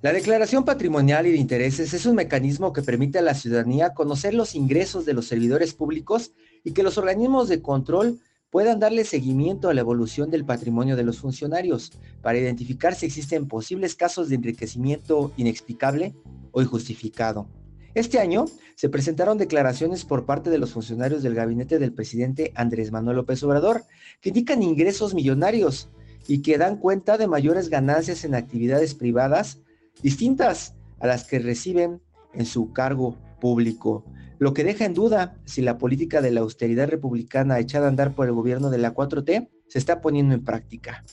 La 0.00 0.12
declaración 0.12 0.64
patrimonial 0.64 1.26
y 1.26 1.32
de 1.32 1.38
intereses 1.38 1.92
es 1.92 2.06
un 2.06 2.14
mecanismo 2.14 2.72
que 2.72 2.82
permite 2.82 3.18
a 3.18 3.22
la 3.22 3.34
ciudadanía 3.34 3.94
conocer 3.94 4.32
los 4.32 4.54
ingresos 4.54 5.04
de 5.04 5.12
los 5.12 5.26
servidores 5.26 5.74
públicos 5.74 6.30
y 6.62 6.70
que 6.70 6.84
los 6.84 6.98
organismos 6.98 7.48
de 7.48 7.62
control 7.62 8.20
puedan 8.48 8.78
darle 8.78 9.04
seguimiento 9.04 9.68
a 9.68 9.74
la 9.74 9.80
evolución 9.80 10.30
del 10.30 10.44
patrimonio 10.44 10.94
de 10.94 11.02
los 11.02 11.18
funcionarios 11.18 11.90
para 12.22 12.38
identificar 12.38 12.94
si 12.94 13.06
existen 13.06 13.48
posibles 13.48 13.96
casos 13.96 14.28
de 14.28 14.36
enriquecimiento 14.36 15.32
inexplicable 15.36 16.14
o 16.52 16.62
injustificado. 16.62 17.48
Este 17.92 18.20
año 18.20 18.44
se 18.76 18.88
presentaron 18.88 19.36
declaraciones 19.36 20.04
por 20.04 20.26
parte 20.26 20.48
de 20.48 20.58
los 20.58 20.70
funcionarios 20.70 21.24
del 21.24 21.34
gabinete 21.34 21.80
del 21.80 21.92
presidente 21.92 22.52
Andrés 22.54 22.92
Manuel 22.92 23.16
López 23.16 23.42
Obrador 23.42 23.82
que 24.20 24.28
indican 24.28 24.62
ingresos 24.62 25.12
millonarios 25.12 25.88
y 26.28 26.42
que 26.42 26.56
dan 26.56 26.76
cuenta 26.76 27.18
de 27.18 27.26
mayores 27.26 27.68
ganancias 27.68 28.24
en 28.24 28.36
actividades 28.36 28.94
privadas 28.94 29.58
distintas 30.02 30.74
a 31.00 31.06
las 31.06 31.24
que 31.24 31.38
reciben 31.38 32.00
en 32.34 32.46
su 32.46 32.72
cargo 32.72 33.16
público, 33.40 34.04
lo 34.38 34.54
que 34.54 34.64
deja 34.64 34.84
en 34.84 34.94
duda 34.94 35.36
si 35.44 35.62
la 35.62 35.78
política 35.78 36.20
de 36.20 36.30
la 36.30 36.40
austeridad 36.40 36.88
republicana 36.88 37.58
echada 37.58 37.86
a 37.86 37.88
andar 37.88 38.14
por 38.14 38.26
el 38.26 38.32
gobierno 38.32 38.70
de 38.70 38.78
la 38.78 38.94
4T 38.94 39.48
se 39.68 39.78
está 39.78 40.00
poniendo 40.00 40.34
en 40.34 40.44
práctica. 40.44 41.04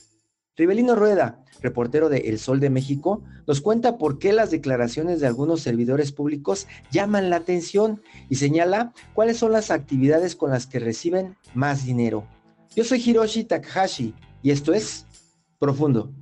Rivelino 0.56 0.94
Rueda, 0.94 1.44
reportero 1.60 2.08
de 2.08 2.18
El 2.18 2.38
Sol 2.38 2.60
de 2.60 2.70
México, 2.70 3.22
nos 3.46 3.60
cuenta 3.60 3.98
por 3.98 4.18
qué 4.18 4.32
las 4.32 4.50
declaraciones 4.50 5.20
de 5.20 5.26
algunos 5.26 5.60
servidores 5.60 6.12
públicos 6.12 6.66
llaman 6.90 7.28
la 7.28 7.36
atención 7.36 8.00
y 8.30 8.36
señala 8.36 8.92
cuáles 9.12 9.36
son 9.36 9.52
las 9.52 9.70
actividades 9.70 10.34
con 10.34 10.50
las 10.50 10.66
que 10.66 10.78
reciben 10.78 11.36
más 11.52 11.84
dinero. 11.84 12.26
Yo 12.74 12.84
soy 12.84 13.02
Hiroshi 13.04 13.44
Takahashi 13.44 14.14
y 14.42 14.50
esto 14.50 14.72
es 14.72 15.04
Profundo. 15.58 16.12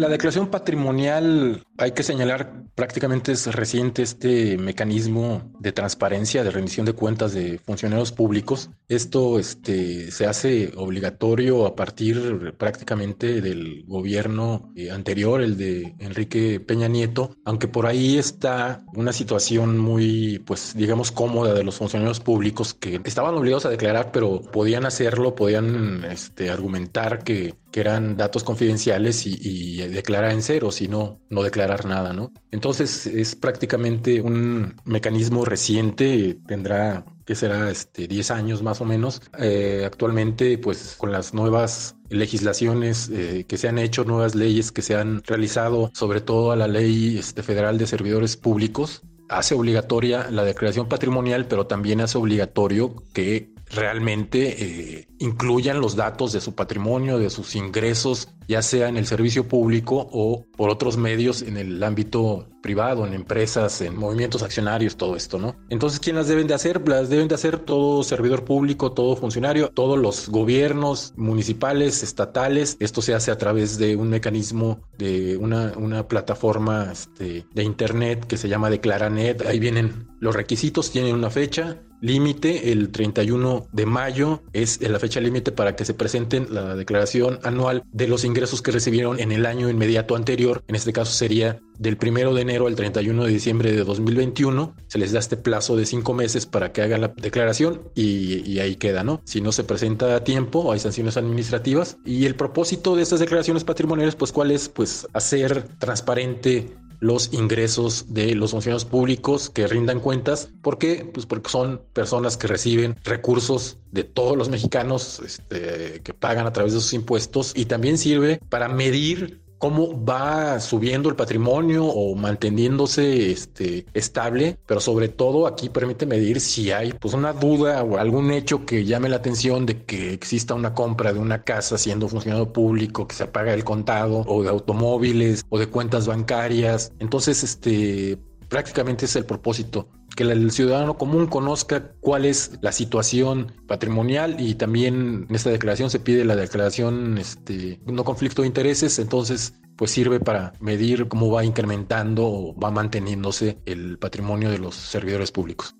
La 0.00 0.08
declaración 0.08 0.48
patrimonial, 0.48 1.62
hay 1.80 1.92
que 1.92 2.02
señalar, 2.02 2.64
prácticamente 2.74 3.32
es 3.32 3.46
reciente 3.46 4.02
este 4.02 4.58
mecanismo 4.58 5.50
de 5.60 5.72
transparencia, 5.72 6.44
de 6.44 6.50
rendición 6.50 6.84
de 6.84 6.92
cuentas 6.92 7.32
de 7.32 7.58
funcionarios 7.58 8.12
públicos. 8.12 8.68
Esto 8.86 9.38
este, 9.38 10.10
se 10.10 10.26
hace 10.26 10.72
obligatorio 10.76 11.64
a 11.64 11.74
partir 11.74 12.54
prácticamente 12.58 13.40
del 13.40 13.84
gobierno 13.86 14.70
eh, 14.76 14.90
anterior, 14.90 15.40
el 15.40 15.56
de 15.56 15.94
Enrique 15.98 16.60
Peña 16.60 16.86
Nieto, 16.86 17.34
aunque 17.46 17.66
por 17.66 17.86
ahí 17.86 18.18
está 18.18 18.84
una 18.94 19.14
situación 19.14 19.78
muy, 19.78 20.38
pues 20.40 20.74
digamos, 20.76 21.10
cómoda 21.10 21.54
de 21.54 21.64
los 21.64 21.78
funcionarios 21.78 22.20
públicos 22.20 22.74
que 22.74 23.00
estaban 23.04 23.34
obligados 23.34 23.64
a 23.64 23.70
declarar, 23.70 24.12
pero 24.12 24.42
podían 24.42 24.84
hacerlo, 24.84 25.34
podían 25.34 26.04
este, 26.04 26.50
argumentar 26.50 27.24
que 27.24 27.54
que 27.70 27.80
eran 27.80 28.16
datos 28.16 28.44
confidenciales 28.44 29.26
y, 29.26 29.78
declarar 29.88 30.32
en 30.32 30.42
cero, 30.42 30.70
si 30.70 30.88
no, 30.88 31.20
no 31.30 31.42
declarar 31.42 31.69
nada, 31.86 32.12
¿no? 32.12 32.32
Entonces 32.50 33.06
es 33.06 33.36
prácticamente 33.36 34.20
un 34.20 34.74
mecanismo 34.84 35.44
reciente, 35.44 36.38
tendrá 36.46 37.04
que 37.24 37.34
será 37.34 37.70
este 37.70 38.08
10 38.08 38.30
años 38.32 38.62
más 38.62 38.80
o 38.80 38.84
menos. 38.84 39.22
Eh, 39.38 39.84
actualmente, 39.86 40.58
pues 40.58 40.96
con 40.98 41.12
las 41.12 41.32
nuevas 41.32 41.94
legislaciones 42.08 43.08
eh, 43.12 43.44
que 43.46 43.56
se 43.56 43.68
han 43.68 43.78
hecho, 43.78 44.04
nuevas 44.04 44.34
leyes 44.34 44.72
que 44.72 44.82
se 44.82 44.96
han 44.96 45.22
realizado, 45.24 45.90
sobre 45.94 46.20
todo 46.20 46.50
a 46.52 46.56
la 46.56 46.66
ley 46.66 47.18
este, 47.18 47.42
federal 47.42 47.78
de 47.78 47.86
servidores 47.86 48.36
públicos, 48.36 49.02
hace 49.28 49.54
obligatoria 49.54 50.28
la 50.30 50.44
declaración 50.44 50.88
patrimonial, 50.88 51.46
pero 51.46 51.66
también 51.66 52.00
hace 52.00 52.18
obligatorio 52.18 52.96
que 53.14 53.52
realmente 53.70 54.98
eh, 54.98 55.08
incluyan 55.18 55.80
los 55.80 55.96
datos 55.96 56.32
de 56.32 56.40
su 56.40 56.54
patrimonio, 56.54 57.18
de 57.18 57.30
sus 57.30 57.54
ingresos, 57.54 58.28
ya 58.48 58.62
sea 58.62 58.88
en 58.88 58.96
el 58.96 59.06
servicio 59.06 59.46
público 59.46 60.08
o 60.10 60.44
por 60.56 60.70
otros 60.70 60.96
medios 60.96 61.42
en 61.42 61.56
el 61.56 61.82
ámbito 61.82 62.48
privado, 62.62 63.06
en 63.06 63.14
empresas, 63.14 63.80
en 63.80 63.96
movimientos 63.96 64.42
accionarios, 64.42 64.96
todo 64.96 65.16
esto, 65.16 65.38
¿no? 65.38 65.56
Entonces, 65.70 66.00
¿quién 66.00 66.16
las 66.16 66.26
deben 66.26 66.46
de 66.46 66.54
hacer? 66.54 66.86
Las 66.86 67.08
deben 67.08 67.28
de 67.28 67.34
hacer 67.36 67.58
todo 67.58 68.02
servidor 68.02 68.44
público, 68.44 68.92
todo 68.92 69.14
funcionario, 69.16 69.68
todos 69.68 69.98
los 69.98 70.28
gobiernos 70.28 71.14
municipales, 71.16 72.02
estatales. 72.02 72.76
Esto 72.80 73.02
se 73.02 73.14
hace 73.14 73.30
a 73.30 73.38
través 73.38 73.78
de 73.78 73.96
un 73.96 74.10
mecanismo 74.10 74.80
de 74.98 75.36
una, 75.36 75.72
una 75.76 76.08
plataforma 76.08 76.90
este, 76.92 77.46
de 77.54 77.62
internet 77.62 78.26
que 78.26 78.36
se 78.36 78.48
llama 78.48 78.68
Declaranet. 78.68 79.46
Ahí 79.46 79.60
vienen 79.60 80.08
los 80.18 80.34
requisitos, 80.34 80.90
tienen 80.90 81.14
una 81.14 81.30
fecha, 81.30 81.78
límite, 82.00 82.72
el 82.72 82.90
31 82.90 83.66
de 83.72 83.86
mayo 83.86 84.42
es 84.52 84.80
la 84.80 84.98
fecha 84.98 85.20
límite 85.20 85.52
para 85.52 85.76
que 85.76 85.84
se 85.84 85.94
presenten 85.94 86.48
la 86.50 86.74
declaración 86.74 87.38
anual 87.42 87.84
de 87.92 88.08
los 88.08 88.24
ingresos 88.24 88.62
que 88.62 88.70
recibieron 88.70 89.20
en 89.20 89.32
el 89.32 89.46
año 89.46 89.68
inmediato 89.68 90.16
anterior. 90.16 90.62
En 90.68 90.74
este 90.74 90.92
caso 90.92 91.12
sería 91.12 91.60
del 91.78 91.98
1 92.00 92.34
de 92.34 92.42
enero 92.42 92.66
al 92.66 92.74
31 92.74 93.24
de 93.24 93.32
diciembre 93.32 93.72
de 93.72 93.84
2021. 93.84 94.74
Se 94.86 94.98
les 94.98 95.12
da 95.12 95.18
este 95.18 95.36
plazo 95.36 95.76
de 95.76 95.86
cinco 95.86 96.14
meses 96.14 96.46
para 96.46 96.72
que 96.72 96.82
hagan 96.82 97.00
la 97.00 97.08
declaración 97.08 97.82
y, 97.94 98.48
y 98.48 98.60
ahí 98.60 98.76
queda, 98.76 99.04
¿no? 99.04 99.22
Si 99.24 99.40
no 99.40 99.52
se 99.52 99.64
presenta 99.64 100.14
a 100.14 100.24
tiempo, 100.24 100.72
hay 100.72 100.78
sanciones 100.78 101.16
administrativas. 101.16 101.96
Y 102.04 102.26
el 102.26 102.34
propósito 102.34 102.96
de 102.96 103.02
estas 103.02 103.20
declaraciones 103.20 103.64
patrimoniales, 103.64 104.14
pues, 104.14 104.32
¿cuál 104.32 104.50
es? 104.50 104.68
Pues 104.68 105.06
hacer 105.12 105.64
transparente 105.78 106.68
los 107.00 107.32
ingresos 107.32 108.12
de 108.14 108.34
los 108.34 108.52
funcionarios 108.52 108.84
públicos 108.84 109.50
que 109.50 109.66
rindan 109.66 110.00
cuentas. 110.00 110.50
¿Por 110.62 110.78
qué? 110.78 111.10
Pues 111.12 111.26
porque 111.26 111.50
son 111.50 111.82
personas 111.92 112.36
que 112.36 112.46
reciben 112.46 112.96
recursos 113.02 113.78
de 113.90 114.04
todos 114.04 114.36
los 114.36 114.48
mexicanos 114.48 115.20
este, 115.24 116.00
que 116.02 116.14
pagan 116.14 116.46
a 116.46 116.52
través 116.52 116.74
de 116.74 116.80
sus 116.80 116.92
impuestos 116.92 117.52
y 117.56 117.64
también 117.64 117.98
sirve 117.98 118.40
para 118.48 118.68
medir 118.68 119.39
cómo 119.60 120.04
va 120.04 120.58
subiendo 120.58 121.10
el 121.10 121.16
patrimonio 121.16 121.84
o 121.84 122.14
manteniéndose 122.16 123.30
este, 123.30 123.84
estable, 123.92 124.58
pero 124.66 124.80
sobre 124.80 125.08
todo 125.10 125.46
aquí 125.46 125.68
permite 125.68 126.06
medir 126.06 126.40
si 126.40 126.72
hay 126.72 126.94
pues 126.94 127.12
una 127.12 127.34
duda 127.34 127.84
o 127.84 127.98
algún 127.98 128.30
hecho 128.32 128.64
que 128.64 128.86
llame 128.86 129.10
la 129.10 129.16
atención 129.16 129.66
de 129.66 129.84
que 129.84 130.14
exista 130.14 130.54
una 130.54 130.72
compra 130.72 131.12
de 131.12 131.18
una 131.18 131.42
casa 131.44 131.76
siendo 131.76 132.08
funcionario 132.08 132.50
público, 132.50 133.06
que 133.06 133.14
se 133.14 133.26
paga 133.26 133.52
el 133.52 133.62
contado 133.62 134.24
o 134.26 134.42
de 134.42 134.48
automóviles 134.48 135.44
o 135.50 135.58
de 135.58 135.66
cuentas 135.66 136.06
bancarias. 136.06 136.94
Entonces, 136.98 137.44
este, 137.44 138.18
prácticamente 138.48 139.04
es 139.04 139.14
el 139.14 139.26
propósito 139.26 139.88
que 140.20 140.30
el 140.30 140.50
ciudadano 140.50 140.98
común 140.98 141.28
conozca 141.28 141.92
cuál 142.00 142.26
es 142.26 142.58
la 142.60 142.72
situación 142.72 143.54
patrimonial 143.66 144.36
y 144.38 144.54
también 144.54 145.24
en 145.26 145.34
esta 145.34 145.48
declaración 145.48 145.88
se 145.88 145.98
pide 145.98 146.26
la 146.26 146.36
declaración 146.36 147.16
este, 147.16 147.80
no 147.86 148.04
conflicto 148.04 148.42
de 148.42 148.48
intereses, 148.48 148.98
entonces 148.98 149.54
pues 149.76 149.92
sirve 149.92 150.20
para 150.20 150.52
medir 150.60 151.08
cómo 151.08 151.30
va 151.30 151.42
incrementando 151.42 152.26
o 152.26 152.54
va 152.54 152.70
manteniéndose 152.70 153.60
el 153.64 153.96
patrimonio 153.96 154.50
de 154.50 154.58
los 154.58 154.74
servidores 154.74 155.32
públicos. 155.32 155.74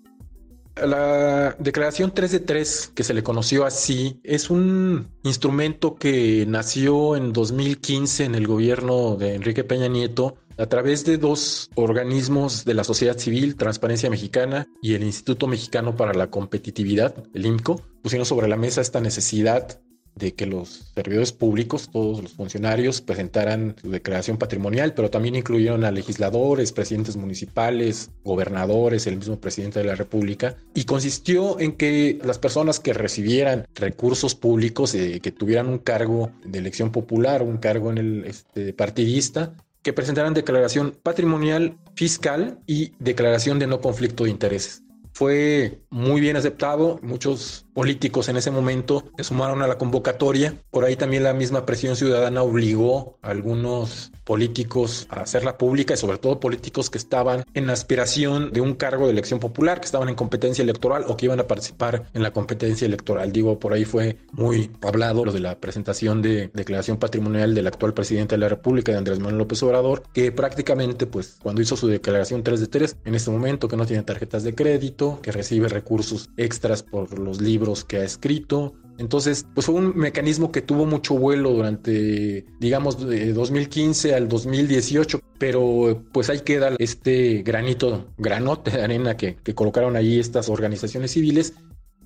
La 0.75 1.55
declaración 1.59 2.11
3 2.11 2.31
de 2.31 2.39
3, 2.39 2.93
que 2.95 3.03
se 3.03 3.13
le 3.13 3.21
conoció 3.21 3.63
así, 3.63 4.19
es 4.23 4.49
un 4.49 5.07
instrumento 5.21 5.93
que 5.93 6.45
nació 6.47 7.15
en 7.15 7.31
2015 7.31 8.23
en 8.23 8.33
el 8.33 8.47
gobierno 8.47 9.17
de 9.17 9.35
Enrique 9.35 9.63
Peña 9.63 9.87
Nieto 9.87 10.37
a 10.61 10.67
través 10.67 11.03
de 11.05 11.17
dos 11.17 11.71
organismos 11.73 12.65
de 12.65 12.75
la 12.75 12.83
sociedad 12.83 13.17
civil, 13.17 13.55
Transparencia 13.55 14.11
Mexicana 14.11 14.67
y 14.79 14.93
el 14.93 15.03
Instituto 15.03 15.47
Mexicano 15.47 15.95
para 15.95 16.13
la 16.13 16.29
Competitividad, 16.29 17.15
el 17.33 17.47
IMCO, 17.47 17.81
pusieron 18.03 18.27
sobre 18.27 18.47
la 18.47 18.57
mesa 18.57 18.79
esta 18.79 19.01
necesidad 19.01 19.81
de 20.13 20.35
que 20.35 20.45
los 20.45 20.91
servidores 20.93 21.31
públicos, 21.31 21.89
todos 21.91 22.21
los 22.21 22.33
funcionarios, 22.33 23.01
presentaran 23.01 23.75
su 23.81 23.89
declaración 23.89 24.37
patrimonial, 24.37 24.93
pero 24.93 25.09
también 25.09 25.35
incluyeron 25.35 25.83
a 25.83 25.89
legisladores, 25.89 26.73
presidentes 26.73 27.15
municipales, 27.15 28.11
gobernadores, 28.23 29.07
el 29.07 29.17
mismo 29.17 29.39
presidente 29.39 29.79
de 29.79 29.85
la 29.85 29.95
República, 29.95 30.57
y 30.75 30.83
consistió 30.83 31.59
en 31.59 31.71
que 31.71 32.19
las 32.23 32.37
personas 32.37 32.79
que 32.79 32.93
recibieran 32.93 33.65
recursos 33.73 34.35
públicos, 34.35 34.93
eh, 34.93 35.21
que 35.21 35.31
tuvieran 35.31 35.69
un 35.69 35.79
cargo 35.79 36.31
de 36.45 36.59
elección 36.59 36.91
popular, 36.91 37.41
un 37.41 37.57
cargo 37.57 37.89
en 37.89 37.97
el 37.97 38.25
este, 38.25 38.73
partidista, 38.73 39.55
que 39.81 39.93
presentaran 39.93 40.33
declaración 40.33 40.95
patrimonial, 41.03 41.77
fiscal 41.95 42.59
y 42.67 42.93
declaración 42.99 43.59
de 43.59 43.67
no 43.67 43.81
conflicto 43.81 44.23
de 44.25 44.29
intereses 44.29 44.83
fue 45.13 45.81
muy 45.89 46.21
bien 46.21 46.37
aceptado. 46.37 46.99
Muchos 47.01 47.65
políticos 47.73 48.29
en 48.29 48.37
ese 48.37 48.51
momento 48.51 49.03
se 49.17 49.23
sumaron 49.23 49.61
a 49.61 49.67
la 49.67 49.77
convocatoria. 49.77 50.55
Por 50.69 50.85
ahí 50.85 50.95
también 50.95 51.23
la 51.23 51.33
misma 51.33 51.65
presión 51.65 51.95
ciudadana 51.95 52.43
obligó 52.43 53.17
a 53.21 53.29
algunos 53.29 54.11
políticos 54.23 55.07
a 55.09 55.21
hacerla 55.21 55.57
pública 55.57 55.93
y 55.93 55.97
sobre 55.97 56.17
todo 56.17 56.39
políticos 56.39 56.89
que 56.89 56.97
estaban 56.97 57.43
en 57.53 57.69
aspiración 57.69 58.51
de 58.51 58.61
un 58.61 58.75
cargo 58.75 59.05
de 59.05 59.11
elección 59.11 59.39
popular, 59.39 59.79
que 59.79 59.85
estaban 59.85 60.09
en 60.09 60.15
competencia 60.15 60.61
electoral 60.61 61.05
o 61.07 61.17
que 61.17 61.25
iban 61.25 61.39
a 61.39 61.47
participar 61.47 62.05
en 62.13 62.23
la 62.23 62.31
competencia 62.31 62.85
electoral. 62.85 63.31
Digo, 63.31 63.59
por 63.59 63.73
ahí 63.73 63.85
fue 63.85 64.17
muy 64.31 64.71
hablado 64.81 65.25
lo 65.25 65.31
de 65.31 65.39
la 65.39 65.59
presentación 65.59 66.21
de 66.21 66.49
declaración 66.53 66.97
patrimonial 66.97 67.55
del 67.55 67.67
actual 67.67 67.93
presidente 67.93 68.35
de 68.35 68.39
la 68.39 68.49
República, 68.49 68.91
de 68.91 68.97
Andrés 68.97 69.19
Manuel 69.19 69.37
López 69.37 69.61
Obrador, 69.63 70.03
que 70.13 70.31
prácticamente 70.31 71.07
pues 71.07 71.37
cuando 71.41 71.61
hizo 71.61 71.75
su 71.75 71.87
declaración 71.87 72.43
3 72.43 72.59
de 72.59 72.67
3, 72.67 72.97
en 73.05 73.15
este 73.15 73.31
momento 73.31 73.67
que 73.67 73.77
no 73.77 73.85
tiene 73.85 74.03
tarjetas 74.03 74.43
de 74.43 74.55
crédito, 74.55 75.19
que 75.21 75.31
recibe 75.31 75.67
recursos 75.67 76.29
extras 76.37 76.83
por 76.83 77.17
los 77.17 77.41
libros 77.41 77.60
que 77.87 77.97
ha 77.97 78.03
escrito, 78.03 78.75
entonces, 79.01 79.47
pues 79.55 79.65
fue 79.65 79.73
un 79.73 79.97
mecanismo 79.97 80.51
que 80.51 80.61
tuvo 80.61 80.85
mucho 80.85 81.15
vuelo 81.15 81.51
durante, 81.53 82.45
digamos, 82.59 83.07
de 83.07 83.33
2015 83.33 84.13
al 84.13 84.29
2018, 84.29 85.19
pero 85.39 86.03
pues 86.11 86.29
ahí 86.29 86.41
queda 86.41 86.75
este 86.77 87.41
granito, 87.41 88.09
granote 88.19 88.69
de 88.69 88.83
arena 88.83 89.17
que, 89.17 89.37
colocaron 89.55 89.95
ahí 89.95 90.19
estas 90.19 90.49
organizaciones 90.49 91.11
civiles. 91.11 91.55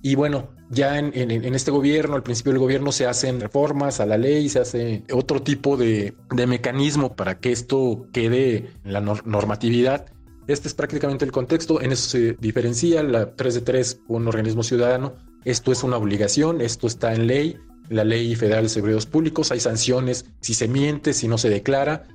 Y 0.00 0.14
bueno, 0.14 0.48
ya 0.70 0.98
en, 0.98 1.54
este 1.54 1.70
gobierno, 1.70 2.16
al 2.16 2.22
principio 2.22 2.52
del 2.52 2.60
gobierno, 2.60 2.92
se 2.92 3.06
hacen 3.06 3.40
reformas 3.40 4.00
a 4.00 4.06
la 4.06 4.16
ley, 4.16 4.48
se 4.48 4.60
hace 4.60 5.02
otro 5.12 5.42
tipo 5.42 5.76
de, 5.76 6.14
mecanismo 6.46 7.14
para 7.14 7.40
que 7.40 7.52
esto 7.52 8.06
quede 8.10 8.70
en 8.84 8.92
la 8.94 9.02
normatividad. 9.02 10.06
Este 10.46 10.68
es 10.68 10.74
prácticamente 10.74 11.26
el 11.26 11.32
contexto, 11.32 11.82
en 11.82 11.92
eso 11.92 12.08
se 12.08 12.32
diferencia 12.40 13.02
la 13.02 13.34
3 13.34 13.54
de 13.54 13.60
3, 13.60 14.00
un 14.08 14.28
organismo 14.28 14.62
ciudadano, 14.62 15.14
esto 15.46 15.70
es 15.70 15.84
una 15.84 15.96
obligación, 15.96 16.60
esto 16.60 16.88
está 16.88 17.14
en 17.14 17.28
ley, 17.28 17.56
la 17.88 18.02
ley 18.02 18.34
federal 18.34 18.64
de 18.64 18.68
servicios 18.68 19.06
públicos, 19.06 19.52
hay 19.52 19.60
sanciones 19.60 20.26
si 20.40 20.54
se 20.54 20.66
miente, 20.66 21.12
si 21.12 21.28
no 21.28 21.38
se 21.38 21.48
declara. 21.48 22.08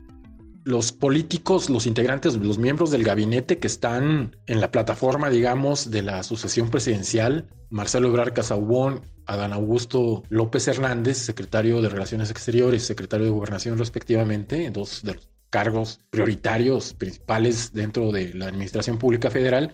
Los 0.65 0.91
políticos, 0.91 1.69
los 1.69 1.87
integrantes, 1.87 2.35
los 2.35 2.57
miembros 2.57 2.91
del 2.91 3.05
gabinete 3.05 3.57
que 3.57 3.67
están 3.67 4.35
en 4.47 4.59
la 4.59 4.69
plataforma, 4.69 5.29
digamos, 5.29 5.89
de 5.89 6.01
la 6.01 6.23
sucesión 6.23 6.69
presidencial, 6.69 7.47
Marcelo 7.69 8.09
Ebrard 8.09 8.33
Casaubón, 8.33 8.99
Adán 9.25 9.53
Augusto 9.53 10.23
López 10.27 10.67
Hernández, 10.67 11.17
secretario 11.17 11.81
de 11.81 11.87
Relaciones 11.87 12.31
Exteriores, 12.31 12.83
secretario 12.83 13.27
de 13.27 13.31
Gobernación 13.31 13.77
respectivamente, 13.77 14.69
dos 14.71 15.03
de 15.03 15.15
los 15.15 15.29
cargos 15.49 16.01
prioritarios 16.09 16.93
principales 16.93 17.71
dentro 17.71 18.11
de 18.11 18.33
la 18.33 18.47
Administración 18.47 18.97
Pública 18.97 19.29
Federal, 19.31 19.73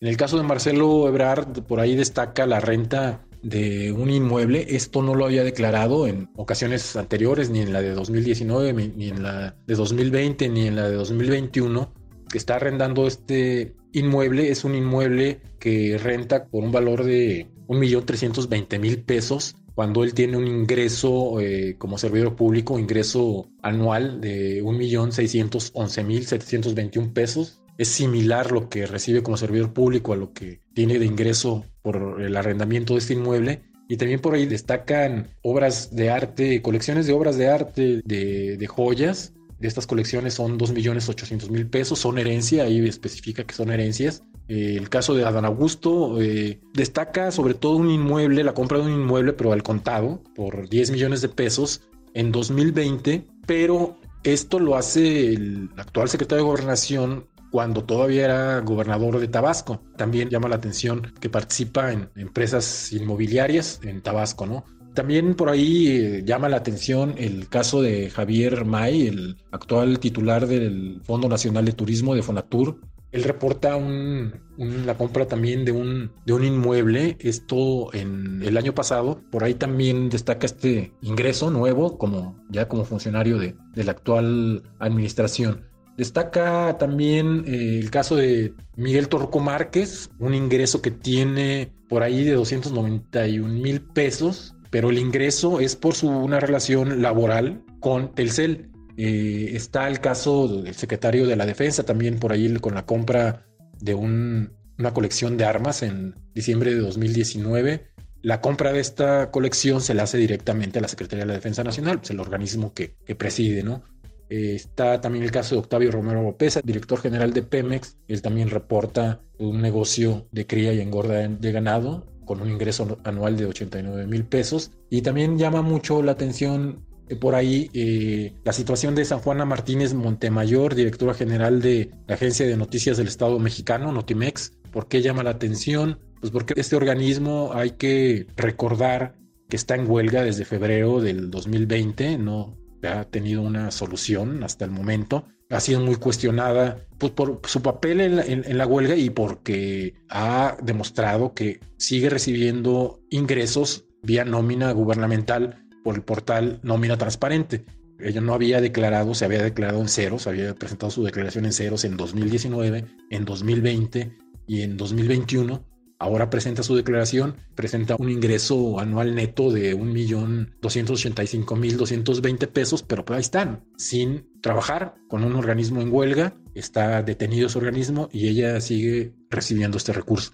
en 0.00 0.08
el 0.08 0.16
caso 0.16 0.36
de 0.36 0.42
Marcelo 0.42 1.06
Ebrard, 1.08 1.62
por 1.62 1.78
ahí 1.80 1.96
destaca 1.96 2.46
la 2.46 2.60
renta 2.60 3.22
de 3.42 3.92
un 3.92 4.10
inmueble. 4.10 4.66
Esto 4.68 5.00
no 5.02 5.14
lo 5.14 5.24
había 5.24 5.42
declarado 5.42 6.06
en 6.06 6.28
ocasiones 6.36 6.96
anteriores, 6.96 7.48
ni 7.48 7.60
en 7.60 7.72
la 7.72 7.80
de 7.80 7.92
2019, 7.92 8.92
ni 8.94 9.08
en 9.08 9.22
la 9.22 9.56
de 9.66 9.74
2020, 9.74 10.50
ni 10.50 10.66
en 10.66 10.76
la 10.76 10.86
de 10.88 10.96
2021. 10.96 11.94
Que 12.30 12.38
está 12.38 12.56
arrendando 12.56 13.06
este 13.06 13.74
inmueble 13.92 14.50
es 14.50 14.64
un 14.64 14.74
inmueble 14.74 15.40
que 15.58 15.96
renta 15.96 16.44
por 16.46 16.62
un 16.62 16.72
valor 16.72 17.04
de 17.04 17.48
1.320.000 17.68 19.02
pesos 19.04 19.56
cuando 19.74 20.04
él 20.04 20.12
tiene 20.12 20.36
un 20.36 20.46
ingreso 20.46 21.40
eh, 21.40 21.76
como 21.78 21.96
servidor 21.98 22.36
público, 22.36 22.78
ingreso 22.78 23.48
anual 23.62 24.20
de 24.20 24.62
1.611.721 24.62 27.12
pesos 27.12 27.62
es 27.78 27.88
similar 27.88 28.52
lo 28.52 28.68
que 28.68 28.86
recibe 28.86 29.22
como 29.22 29.36
servidor 29.36 29.72
público 29.72 30.12
a 30.12 30.16
lo 30.16 30.32
que 30.32 30.60
tiene 30.74 30.98
de 30.98 31.06
ingreso 31.06 31.64
por 31.82 32.20
el 32.20 32.36
arrendamiento 32.36 32.94
de 32.94 33.00
este 33.00 33.14
inmueble. 33.14 33.62
Y 33.88 33.96
también 33.98 34.20
por 34.20 34.34
ahí 34.34 34.46
destacan 34.46 35.28
obras 35.42 35.94
de 35.94 36.10
arte, 36.10 36.60
colecciones 36.60 37.06
de 37.06 37.12
obras 37.12 37.36
de 37.36 37.48
arte 37.48 38.02
de, 38.04 38.66
joyas. 38.66 39.32
De 39.60 39.68
estas 39.68 39.86
colecciones 39.86 40.34
son 40.34 40.58
2.800.000 40.58 41.70
pesos, 41.70 41.98
son 41.98 42.18
herencia, 42.18 42.64
ahí 42.64 42.86
especifica 42.86 43.44
que 43.44 43.54
son 43.54 43.70
herencias. 43.70 44.22
Eh, 44.48 44.76
el 44.76 44.88
caso 44.88 45.14
de 45.14 45.24
Adán 45.24 45.44
Augusto 45.44 46.20
eh, 46.20 46.60
destaca 46.74 47.30
sobre 47.30 47.54
todo 47.54 47.76
un 47.76 47.90
inmueble, 47.90 48.44
la 48.44 48.54
compra 48.54 48.78
de 48.78 48.84
un 48.84 48.92
inmueble, 48.92 49.32
pero 49.32 49.52
al 49.52 49.62
contado, 49.62 50.22
por 50.34 50.68
10 50.68 50.90
millones 50.90 51.20
de 51.22 51.28
pesos 51.28 51.82
en 52.14 52.32
2020, 52.32 53.24
pero 53.46 53.96
esto 54.24 54.58
lo 54.58 54.76
hace 54.76 55.32
el 55.32 55.70
actual 55.76 56.08
secretario 56.08 56.44
de 56.44 56.50
Gobernación 56.50 57.26
cuando 57.50 57.84
todavía 57.84 58.24
era 58.24 58.60
gobernador 58.60 59.18
de 59.18 59.28
Tabasco. 59.28 59.82
También 59.96 60.28
llama 60.28 60.48
la 60.48 60.56
atención 60.56 61.12
que 61.20 61.30
participa 61.30 61.92
en 61.92 62.10
empresas 62.16 62.92
inmobiliarias 62.92 63.80
en 63.82 64.02
Tabasco, 64.02 64.46
¿no? 64.46 64.64
También 64.96 65.34
por 65.34 65.50
ahí 65.50 65.88
eh, 65.88 66.22
llama 66.24 66.48
la 66.48 66.56
atención 66.56 67.16
el 67.18 67.50
caso 67.50 67.82
de 67.82 68.08
Javier 68.08 68.64
May, 68.64 69.06
el 69.08 69.36
actual 69.50 69.98
titular 69.98 70.46
del 70.46 71.02
Fondo 71.04 71.28
Nacional 71.28 71.66
de 71.66 71.72
Turismo 71.72 72.14
de 72.14 72.22
Fonatur. 72.22 72.80
Él 73.12 73.24
reporta 73.24 73.78
la 73.78 74.96
compra 74.96 75.26
también 75.26 75.66
de 75.66 75.72
un, 75.72 76.10
inmueble, 76.26 77.18
esto 77.20 77.92
en 77.94 78.42
el 78.42 78.56
año 78.56 78.74
pasado. 78.74 79.20
Por 79.30 79.44
ahí 79.44 79.54
también 79.54 80.08
destaca 80.08 80.46
este 80.46 80.92
ingreso 81.02 81.50
nuevo 81.50 81.98
como 81.98 82.42
ya 82.48 82.66
como 82.66 82.86
funcionario 82.86 83.38
de 83.38 83.54
la 83.74 83.92
actual 83.92 84.62
administración. 84.78 85.75
Destaca 85.96 86.76
también 86.78 87.44
eh, 87.46 87.78
el 87.78 87.90
caso 87.90 88.16
de 88.16 88.52
Miguel 88.76 89.08
Torco 89.08 89.40
Márquez, 89.40 90.10
un 90.18 90.34
ingreso 90.34 90.82
que 90.82 90.90
tiene 90.90 91.72
por 91.88 92.02
ahí 92.02 92.22
de 92.24 92.32
291 92.32 93.48
mil 93.48 93.80
pesos, 93.80 94.54
pero 94.70 94.90
el 94.90 94.98
ingreso 94.98 95.58
es 95.58 95.74
por 95.74 95.94
su, 95.94 96.08
una 96.08 96.38
relación 96.38 97.00
laboral 97.00 97.64
con 97.80 98.14
Telcel. 98.14 98.70
Eh, 98.98 99.52
está 99.54 99.88
el 99.88 100.00
caso 100.00 100.48
del 100.48 100.74
secretario 100.74 101.26
de 101.26 101.36
la 101.36 101.46
Defensa 101.46 101.82
también 101.84 102.18
por 102.18 102.32
ahí 102.32 102.52
con 102.56 102.74
la 102.74 102.84
compra 102.84 103.46
de 103.80 103.94
una 103.94 104.92
colección 104.92 105.36
de 105.36 105.44
armas 105.44 105.82
en 105.82 106.14
diciembre 106.34 106.74
de 106.74 106.80
2019. 106.80 107.86
La 108.22 108.40
compra 108.40 108.72
de 108.72 108.80
esta 108.80 109.30
colección 109.30 109.80
se 109.80 109.94
la 109.94 110.02
hace 110.02 110.18
directamente 110.18 110.78
a 110.78 110.82
la 110.82 110.88
Secretaría 110.88 111.24
de 111.24 111.28
la 111.28 111.34
Defensa 111.34 111.62
Nacional, 111.62 111.98
pues 111.98 112.10
el 112.10 112.20
organismo 112.20 112.74
que, 112.74 112.96
que 113.06 113.14
preside, 113.14 113.62
¿no? 113.62 113.82
Eh, 114.28 114.54
está 114.54 115.00
también 115.00 115.24
el 115.24 115.30
caso 115.30 115.54
de 115.54 115.60
Octavio 115.60 115.90
Romero 115.90 116.22
López, 116.22 116.60
director 116.64 117.00
general 117.00 117.32
de 117.32 117.42
Pemex. 117.42 117.96
Él 118.08 118.22
también 118.22 118.50
reporta 118.50 119.20
un 119.38 119.60
negocio 119.60 120.26
de 120.32 120.46
cría 120.46 120.72
y 120.72 120.80
engorda 120.80 121.28
de 121.28 121.52
ganado 121.52 122.06
con 122.24 122.40
un 122.42 122.50
ingreso 122.50 122.98
anual 123.04 123.36
de 123.36 123.46
89 123.46 124.06
mil 124.06 124.24
pesos. 124.24 124.72
Y 124.90 125.02
también 125.02 125.38
llama 125.38 125.62
mucho 125.62 126.02
la 126.02 126.12
atención 126.12 126.84
eh, 127.08 127.16
por 127.16 127.34
ahí 127.34 127.70
eh, 127.72 128.34
la 128.44 128.52
situación 128.52 128.94
de 128.94 129.04
San 129.04 129.20
Juana 129.20 129.44
Martínez 129.44 129.94
Montemayor, 129.94 130.74
directora 130.74 131.14
general 131.14 131.62
de 131.62 131.90
la 132.06 132.16
Agencia 132.16 132.46
de 132.46 132.56
Noticias 132.56 132.96
del 132.96 133.06
Estado 133.06 133.38
Mexicano, 133.38 133.92
Notimex. 133.92 134.52
¿Por 134.72 134.88
qué 134.88 135.00
llama 135.00 135.22
la 135.22 135.30
atención? 135.30 135.98
Pues 136.20 136.32
porque 136.32 136.54
este 136.56 136.76
organismo 136.76 137.52
hay 137.54 137.72
que 137.72 138.26
recordar 138.36 139.14
que 139.48 139.56
está 139.56 139.76
en 139.76 139.88
huelga 139.88 140.22
desde 140.22 140.44
febrero 140.44 141.00
del 141.00 141.30
2020, 141.30 142.18
no 142.18 142.56
ha 142.86 143.04
tenido 143.04 143.42
una 143.42 143.70
solución 143.70 144.42
hasta 144.42 144.64
el 144.64 144.70
momento. 144.70 145.24
Ha 145.50 145.60
sido 145.60 145.80
muy 145.80 145.96
cuestionada 145.96 146.78
pues, 146.98 147.12
por 147.12 147.40
su 147.44 147.62
papel 147.62 148.00
en 148.00 148.58
la, 148.58 148.66
huelga 148.66 148.96
y 148.96 149.10
porque 149.10 149.94
ha 150.08 150.56
demostrado 150.62 151.34
que 151.34 151.60
sigue 151.76 152.10
recibiendo 152.10 153.00
ingresos 153.10 153.84
vía 154.02 154.24
nómina 154.24 154.72
gubernamental 154.72 155.64
por 155.84 155.94
el 155.94 156.02
portal 156.02 156.60
Nómina 156.62 156.98
Transparente. 156.98 157.64
Ella 158.00 158.20
no 158.20 158.34
había 158.34 158.60
declarado, 158.60 159.14
se 159.14 159.24
había 159.24 159.42
declarado 159.42 159.80
en 159.80 159.88
ceros, 159.88 160.26
había 160.26 160.54
presentado 160.54 160.90
su 160.90 161.04
declaración 161.04 161.44
en 161.44 161.52
ceros 161.52 161.84
en 161.84 161.96
2019, 161.96 162.84
en 163.10 163.24
2020 163.24 164.16
y 164.46 164.62
en 164.62 164.76
2021 164.76 165.64
Ahora 165.98 166.28
presenta 166.28 166.62
su 166.62 166.76
declaración, 166.76 167.36
presenta 167.54 167.96
un 167.98 168.10
ingreso 168.10 168.78
anual 168.78 169.14
neto 169.14 169.50
de 169.50 169.74
1.285.220 169.74 172.48
pesos, 172.48 172.82
pero 172.82 173.02
pues 173.04 173.16
ahí 173.16 173.22
están, 173.22 173.64
sin 173.78 174.28
trabajar 174.42 174.96
con 175.08 175.24
un 175.24 175.36
organismo 175.36 175.80
en 175.80 175.90
huelga, 175.90 176.34
está 176.54 177.02
detenido 177.02 177.46
ese 177.46 177.56
organismo 177.56 178.10
y 178.12 178.28
ella 178.28 178.60
sigue 178.60 179.14
recibiendo 179.30 179.78
este 179.78 179.94
recurso. 179.94 180.32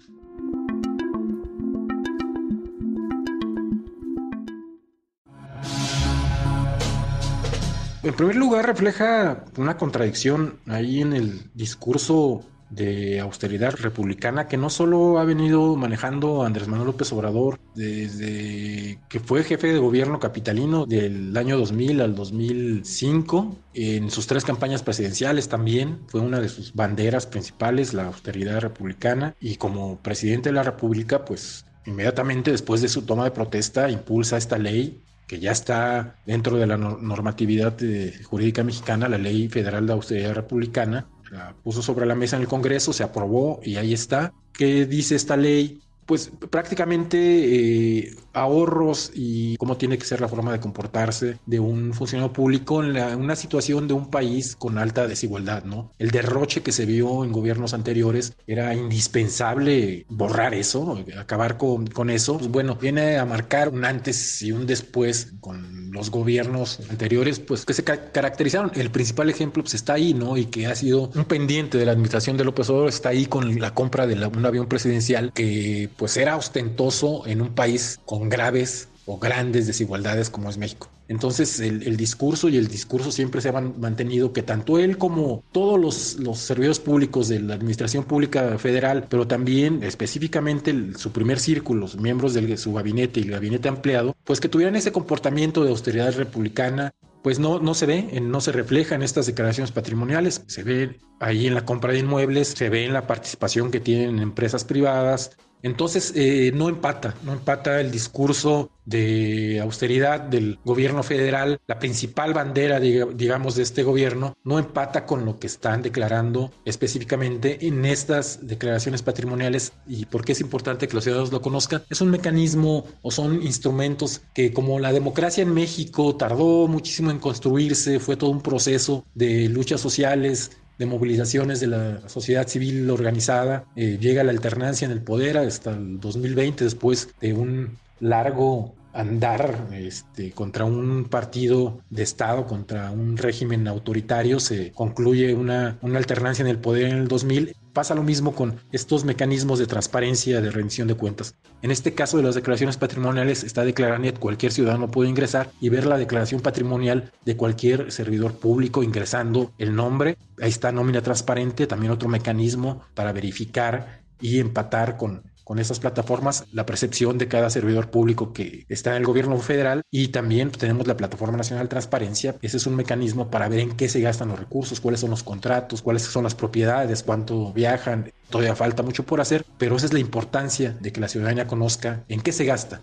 En 8.03 8.13
primer 8.17 8.35
lugar, 8.35 8.65
refleja 8.65 9.45
una 9.55 9.77
contradicción 9.77 10.59
ahí 10.67 10.99
en 10.99 11.13
el 11.13 11.49
discurso 11.53 12.43
de 12.75 13.19
austeridad 13.19 13.75
republicana 13.75 14.47
que 14.47 14.57
no 14.57 14.69
solo 14.69 15.19
ha 15.19 15.25
venido 15.25 15.75
manejando 15.75 16.43
Andrés 16.43 16.67
Manuel 16.67 16.87
López 16.87 17.11
Obrador 17.11 17.59
desde 17.75 18.99
que 19.09 19.19
fue 19.19 19.43
jefe 19.43 19.67
de 19.67 19.79
gobierno 19.79 20.19
capitalino 20.19 20.85
del 20.85 21.35
año 21.37 21.57
2000 21.57 22.01
al 22.01 22.15
2005, 22.15 23.55
en 23.73 24.09
sus 24.09 24.27
tres 24.27 24.43
campañas 24.43 24.83
presidenciales 24.83 25.49
también 25.49 25.99
fue 26.07 26.21
una 26.21 26.39
de 26.39 26.49
sus 26.49 26.73
banderas 26.73 27.25
principales 27.25 27.93
la 27.93 28.07
austeridad 28.07 28.61
republicana 28.61 29.35
y 29.39 29.55
como 29.57 29.99
presidente 29.99 30.49
de 30.49 30.53
la 30.53 30.63
República 30.63 31.25
pues 31.25 31.65
inmediatamente 31.85 32.51
después 32.51 32.81
de 32.81 32.87
su 32.87 33.03
toma 33.03 33.25
de 33.25 33.31
protesta 33.31 33.89
impulsa 33.89 34.37
esta 34.37 34.57
ley 34.57 35.03
que 35.27 35.39
ya 35.39 35.51
está 35.51 36.15
dentro 36.25 36.57
de 36.57 36.67
la 36.67 36.77
normatividad 36.77 37.81
eh, 37.81 38.13
jurídica 38.23 38.63
mexicana, 38.63 39.07
la 39.07 39.17
Ley 39.17 39.47
Federal 39.47 39.87
de 39.87 39.93
Austeridad 39.93 40.33
Republicana, 40.33 41.07
la 41.33 41.55
puso 41.63 41.81
sobre 41.81 42.05
la 42.05 42.15
mesa 42.15 42.35
en 42.35 42.43
el 42.43 42.47
Congreso, 42.47 42.93
se 42.93 43.03
aprobó 43.03 43.59
y 43.63 43.77
ahí 43.77 43.93
está. 43.93 44.33
¿Qué 44.53 44.85
dice 44.85 45.15
esta 45.15 45.35
ley? 45.35 45.81
Pues 46.05 46.31
prácticamente 46.49 47.17
eh, 47.17 48.15
ahorros 48.33 49.11
y 49.13 49.57
cómo 49.57 49.77
tiene 49.77 49.97
que 49.97 50.05
ser 50.05 50.21
la 50.21 50.27
forma 50.27 50.51
de 50.51 50.59
comportarse 50.59 51.37
de 51.45 51.59
un 51.59 51.93
funcionario 51.93 52.33
público 52.33 52.83
en, 52.83 52.97
una 53.19 53.35
situación 53.35 53.87
de 53.87 53.93
un 53.93 54.09
país 54.09 54.55
con 54.55 54.77
alta 54.77 55.07
desigualdad, 55.07 55.63
¿no? 55.63 55.91
El 55.99 56.11
derroche 56.11 56.61
que 56.61 56.71
se 56.71 56.85
vio 56.85 57.23
en 57.23 57.31
gobiernos 57.31 57.73
anteriores 57.73 58.33
era 58.47 58.73
indispensable 58.73 60.05
borrar 60.09 60.53
eso, 60.53 61.03
acabar 61.17 61.57
con, 61.57 61.87
con 61.87 62.09
eso. 62.09 62.37
Pues 62.37 62.49
bueno, 62.49 62.75
viene 62.75 63.17
a 63.17 63.25
marcar 63.25 63.69
un 63.69 63.85
antes 63.85 64.41
y 64.41 64.51
un 64.51 64.65
después 64.65 65.33
con 65.39 65.91
los 65.91 66.09
gobiernos 66.09 66.79
anteriores, 66.89 67.39
pues 67.39 67.65
que 67.65 67.73
se 67.73 67.83
caracterizaron. 67.83 68.71
El 68.75 68.89
principal 68.89 69.29
ejemplo 69.29 69.63
pues 69.63 69.75
está 69.75 69.93
ahí, 69.93 70.13
¿no? 70.13 70.37
Y 70.37 70.45
que 70.45 70.67
ha 70.67 70.75
sido 70.75 71.11
un 71.15 71.25
pendiente 71.25 71.77
de 71.77 71.85
la 71.85 71.91
administración 71.91 72.37
de 72.37 72.43
López 72.43 72.69
Obrador, 72.69 72.89
está 72.89 73.09
ahí 73.09 73.25
con 73.25 73.59
la 73.59 73.73
compra 73.73 74.07
de 74.07 74.13
un 74.25 74.45
avión 74.45 74.67
presidencial 74.67 75.31
que 75.33 75.89
pues 75.97 76.17
era 76.17 76.37
ostentoso 76.37 77.25
en 77.27 77.41
un 77.41 77.53
país 77.53 77.99
con 78.05 78.29
graves 78.29 78.89
o 79.05 79.19
grandes 79.19 79.67
desigualdades 79.67 80.29
como 80.29 80.49
es 80.49 80.57
México. 80.57 80.89
Entonces 81.09 81.59
el, 81.59 81.97
discurso 81.97 82.47
y 82.47 82.57
el 82.57 82.67
discurso 82.67 83.11
siempre 83.11 83.41
se 83.41 83.49
han 83.49 83.79
mantenido 83.79 84.31
que 84.31 84.41
tanto 84.41 84.79
él 84.79 84.97
como 84.97 85.43
todos 85.51 85.79
los, 85.79 86.15
los 86.15 86.39
servidores 86.39 86.79
públicos 86.79 87.27
de 87.27 87.41
la 87.41 87.55
Administración 87.55 88.05
Pública 88.05 88.57
Federal, 88.57 89.05
pero 89.09 89.27
también 89.27 89.83
específicamente 89.83 90.73
su 90.97 91.11
primer 91.11 91.39
círculo, 91.39 91.81
los 91.81 91.97
miembros 91.97 92.33
de 92.33 92.57
su 92.57 92.73
gabinete 92.73 93.19
y 93.19 93.23
el 93.23 93.31
gabinete 93.31 93.67
ampliado, 93.67 94.15
pues 94.23 94.39
que 94.39 94.47
tuvieran 94.49 94.75
ese 94.75 94.93
comportamiento 94.93 95.63
de 95.63 95.71
austeridad 95.71 96.13
republicana 96.15 96.93
pues 97.21 97.39
no, 97.39 97.59
no 97.59 97.73
se 97.73 97.85
ve, 97.85 98.19
no 98.21 98.41
se 98.41 98.51
refleja 98.51 98.95
en 98.95 99.01
estas 99.01 99.25
declaraciones 99.25 99.71
patrimoniales, 99.71 100.43
se 100.47 100.61
ve 100.61 100.99
ahí 101.21 101.47
en 101.47 101.53
la 101.53 101.63
compra 101.63 101.93
de 101.93 101.99
inmuebles, 101.99 102.49
se 102.49 102.69
ve 102.69 102.83
en 102.83 102.91
la 102.91 103.07
participación 103.07 103.71
que 103.71 103.79
tienen 103.79 104.09
en 104.09 104.19
empresas 104.19 104.65
privadas, 104.65 105.31
entonces, 105.63 106.11
eh, 106.15 106.51
no 106.53 106.67
empata, 106.67 107.15
no 107.23 107.31
empata 107.31 107.79
el 107.79 107.89
discurso 107.89 108.69
de 108.85 109.61
austeridad 109.61 110.19
del 110.19 110.59
gobierno 110.65 111.03
federal, 111.03 111.61
la 111.67 111.79
principal 111.79 112.33
bandera, 112.33 112.81
digamos, 112.81 113.55
de 113.55 113.63
este 113.63 113.83
gobierno, 113.83 114.35
no 114.43 114.59
empata 114.59 115.05
con 115.05 115.23
lo 115.23 115.39
que 115.39 115.47
están 115.47 115.81
declarando 115.81 116.51
específicamente 116.65 117.65
en 117.65 117.85
estas 117.85 118.45
declaraciones 118.45 119.01
patrimoniales. 119.03 119.71
¿Y 119.87 120.05
por 120.05 120.25
qué 120.25 120.33
es 120.33 120.41
importante 120.41 120.89
que 120.89 120.95
los 120.95 121.05
ciudadanos 121.05 121.31
lo 121.31 121.41
conozcan? 121.41 121.83
Es 121.89 122.01
un 122.01 122.11
mecanismo 122.11 122.85
o 123.01 123.09
son 123.09 123.41
instrumentos 123.41 124.21
que 124.33 124.51
como 124.51 124.79
la 124.79 124.91
democracia 124.91 125.43
en 125.43 125.53
México 125.53 126.17
tardó 126.17 126.67
muchísimo 126.67 127.09
en 127.09 127.19
construirse, 127.19 128.01
fue 128.01 128.17
todo 128.17 128.31
un 128.31 128.41
proceso 128.41 129.05
de 129.15 129.47
luchas 129.47 129.79
sociales, 129.79 130.51
de 130.77 130.85
movilizaciones 130.85 131.59
de 131.59 131.67
la 131.67 132.09
sociedad 132.09 132.47
civil 132.47 132.89
organizada. 132.89 133.65
Eh, 133.75 133.97
llega 133.99 134.23
la 134.23 134.31
alternancia 134.31 134.85
en 134.85 134.91
el 134.91 135.01
poder 135.01 135.37
hasta 135.37 135.71
el 135.71 135.99
2020, 135.99 136.63
después 136.63 137.09
de 137.21 137.33
un 137.33 137.77
largo 137.99 138.73
andar 138.93 139.67
este, 139.73 140.31
contra 140.31 140.65
un 140.65 141.05
partido 141.05 141.79
de 141.89 142.03
Estado, 142.03 142.45
contra 142.45 142.91
un 142.91 143.17
régimen 143.17 143.67
autoritario, 143.67 144.39
se 144.39 144.71
concluye 144.71 145.33
una, 145.33 145.77
una 145.81 145.97
alternancia 145.97 146.43
en 146.43 146.49
el 146.49 146.59
poder 146.59 146.91
en 146.91 146.97
el 146.97 147.07
2000. 147.07 147.55
Pasa 147.73 147.95
lo 147.95 148.03
mismo 148.03 148.35
con 148.35 148.59
estos 148.71 149.03
mecanismos 149.03 149.57
de 149.57 149.65
transparencia, 149.65 150.41
de 150.41 150.51
rendición 150.51 150.87
de 150.87 150.93
cuentas. 150.93 151.35
En 151.63 151.71
este 151.71 151.95
caso 151.95 152.17
de 152.17 152.23
las 152.23 152.35
declaraciones 152.35 152.77
patrimoniales 152.77 153.43
está 153.43 153.65
declarando 153.65 154.13
que 154.13 154.19
cualquier 154.19 154.51
ciudadano 154.51 154.91
puede 154.91 155.09
ingresar 155.09 155.49
y 155.59 155.69
ver 155.69 155.87
la 155.87 155.97
declaración 155.97 156.41
patrimonial 156.41 157.11
de 157.25 157.35
cualquier 157.35 157.91
servidor 157.91 158.35
público 158.37 158.83
ingresando 158.83 159.53
el 159.57 159.75
nombre. 159.75 160.17
Ahí 160.39 160.49
está 160.49 160.71
nómina 160.71 161.01
transparente, 161.01 161.65
también 161.65 161.91
otro 161.91 162.09
mecanismo 162.09 162.81
para 162.93 163.11
verificar 163.11 164.03
y 164.21 164.39
empatar 164.39 164.95
con 164.95 165.23
con 165.43 165.59
esas 165.59 165.79
plataformas 165.79 166.45
la 166.51 166.65
percepción 166.65 167.17
de 167.17 167.27
cada 167.27 167.49
servidor 167.49 167.89
público 167.89 168.33
que 168.33 168.65
está 168.69 168.91
en 168.91 168.97
el 168.97 169.05
gobierno 169.05 169.37
federal 169.39 169.81
y 169.91 170.09
también 170.09 170.51
tenemos 170.51 170.87
la 170.87 170.97
Plataforma 170.97 171.37
Nacional 171.37 171.65
de 171.65 171.69
Transparencia. 171.69 172.35
Ese 172.41 172.57
es 172.57 172.67
un 172.67 172.75
mecanismo 172.75 173.29
para 173.29 173.49
ver 173.49 173.59
en 173.59 173.75
qué 173.75 173.89
se 173.89 174.01
gastan 174.01 174.29
los 174.29 174.39
recursos, 174.39 174.79
cuáles 174.79 175.01
son 175.01 175.09
los 175.09 175.23
contratos, 175.23 175.81
cuáles 175.81 176.03
son 176.03 176.23
las 176.23 176.35
propiedades, 176.35 177.03
cuánto 177.03 177.51
viajan. 177.53 178.11
Todavía 178.29 178.55
falta 178.55 178.83
mucho 178.83 179.03
por 179.03 179.21
hacer, 179.21 179.45
pero 179.57 179.75
esa 179.75 179.85
es 179.85 179.93
la 179.93 179.99
importancia 179.99 180.75
de 180.79 180.91
que 180.91 181.01
la 181.01 181.07
ciudadanía 181.07 181.47
conozca 181.47 182.03
en 182.07 182.21
qué 182.21 182.31
se 182.31 182.45
gasta. 182.45 182.81